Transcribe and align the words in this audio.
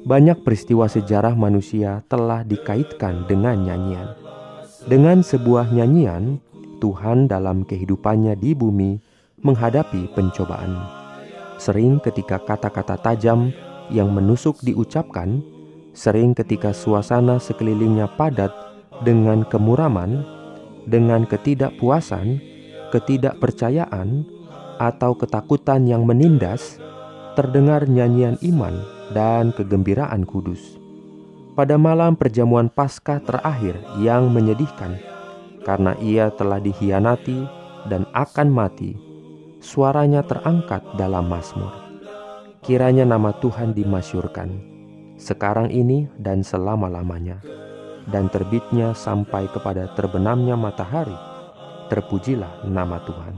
Banyak 0.00 0.42
peristiwa 0.46 0.88
sejarah 0.88 1.36
manusia 1.36 2.00
telah 2.08 2.40
dikaitkan 2.40 3.28
dengan 3.28 3.60
nyanyian. 3.68 4.16
Dengan 4.88 5.20
sebuah 5.20 5.68
nyanyian, 5.70 6.40
Tuhan 6.80 7.28
dalam 7.28 7.68
kehidupannya 7.68 8.32
di 8.40 8.56
bumi 8.56 8.96
menghadapi 9.44 10.16
pencobaan. 10.16 10.72
Sering 11.60 12.00
ketika 12.00 12.40
kata-kata 12.40 12.96
tajam 12.96 13.52
yang 13.90 14.14
menusuk 14.14 14.58
diucapkan, 14.62 15.42
sering 15.92 16.32
ketika 16.32 16.70
suasana 16.70 17.42
sekelilingnya 17.42 18.06
padat 18.14 18.54
dengan 19.02 19.42
kemuraman, 19.44 20.22
dengan 20.86 21.26
ketidakpuasan, 21.26 22.40
ketidakpercayaan, 22.94 24.24
atau 24.80 25.12
ketakutan 25.12 25.84
yang 25.84 26.08
menindas, 26.08 26.80
terdengar 27.36 27.84
nyanyian 27.84 28.40
iman 28.40 28.80
dan 29.12 29.52
kegembiraan 29.52 30.24
kudus. 30.24 30.80
Pada 31.52 31.76
malam 31.76 32.16
perjamuan 32.16 32.72
Paskah 32.72 33.20
terakhir 33.20 33.76
yang 34.00 34.32
menyedihkan, 34.32 34.96
karena 35.66 35.92
ia 36.00 36.32
telah 36.32 36.62
dikhianati 36.62 37.44
dan 37.92 38.08
akan 38.16 38.48
mati, 38.48 38.96
suaranya 39.60 40.24
terangkat 40.24 40.80
dalam 40.96 41.28
Mazmur. 41.28 41.79
Kiranya 42.60 43.08
nama 43.08 43.32
Tuhan 43.40 43.72
dimasyurkan, 43.72 44.52
sekarang 45.16 45.72
ini 45.72 46.12
dan 46.20 46.44
selama-lamanya, 46.44 47.40
dan 48.12 48.28
terbitnya 48.28 48.92
sampai 48.92 49.48
kepada 49.48 49.88
terbenamnya 49.96 50.60
matahari. 50.60 51.16
Terpujilah 51.88 52.68
nama 52.68 53.00
Tuhan. 53.08 53.32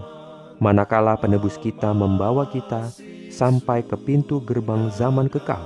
Manakala 0.59 1.15
penebus 1.15 1.55
kita 1.55 1.95
membawa 1.95 2.51
kita 2.51 2.91
sampai 3.31 3.87
ke 3.87 3.95
pintu 3.95 4.43
gerbang 4.43 4.91
zaman 4.91 5.31
kekal 5.31 5.63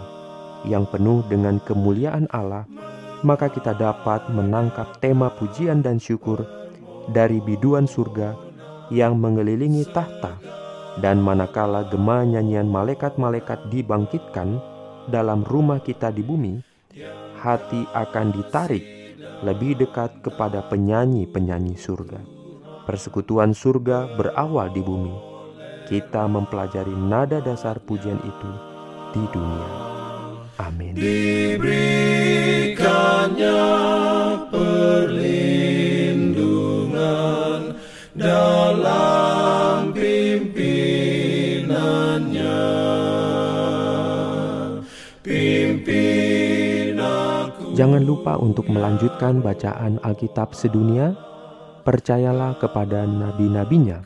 yang 0.68 0.84
penuh 0.84 1.24
dengan 1.24 1.56
kemuliaan 1.64 2.28
Allah, 2.36 2.68
maka 3.24 3.48
kita 3.48 3.72
dapat 3.72 4.20
menangkap 4.36 5.00
tema 5.00 5.32
pujian 5.32 5.80
dan 5.80 5.96
syukur 5.96 6.44
dari 7.08 7.40
biduan 7.40 7.88
surga 7.88 8.36
yang 8.92 9.16
mengelilingi 9.16 9.88
tahta 9.96 10.55
dan 11.00 11.20
manakala 11.20 11.84
gema 11.88 12.24
nyanyian 12.24 12.68
malaikat-malaikat 12.68 13.68
dibangkitkan 13.68 14.60
dalam 15.06 15.44
rumah 15.46 15.78
kita 15.84 16.10
di 16.10 16.22
bumi, 16.24 16.58
hati 17.38 17.86
akan 17.92 18.32
ditarik 18.32 18.84
lebih 19.44 19.76
dekat 19.76 20.24
kepada 20.24 20.64
penyanyi-penyanyi 20.66 21.76
surga. 21.76 22.16
Persekutuan 22.88 23.52
surga 23.52 24.16
berawal 24.16 24.72
di 24.72 24.80
bumi. 24.80 25.12
Kita 25.86 26.26
mempelajari 26.26 26.90
nada 26.94 27.40
dasar 27.42 27.78
pujian 27.82 28.18
itu 28.22 28.50
di 29.14 29.22
dunia. 29.30 29.70
Amin. 30.56 30.96
Diberikannya 30.96 33.60
Jangan 47.76 48.08
lupa 48.08 48.40
untuk 48.40 48.72
melanjutkan 48.72 49.44
bacaan 49.44 50.00
Alkitab 50.00 50.56
sedunia. 50.56 51.12
Percayalah 51.84 52.56
kepada 52.56 53.04
nabi-nabinya 53.04 54.00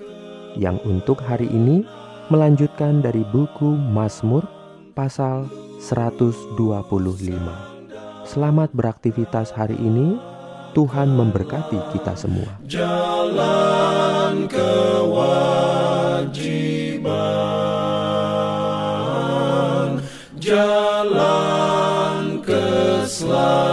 yang 0.59 0.83
untuk 0.83 1.23
hari 1.23 1.47
ini 1.47 1.87
melanjutkan 2.35 2.99
dari 2.99 3.23
buku 3.31 3.71
Mazmur 3.71 4.43
pasal 4.93 5.47
125. 5.79 6.59
Selamat 8.27 8.75
beraktivitas 8.75 9.55
hari 9.55 9.79
ini. 9.79 10.19
Tuhan 10.75 11.15
memberkati 11.15 11.95
kita 11.95 12.15
semua. 12.19 12.51
Jalan 12.67 14.09
Love. 23.22 23.70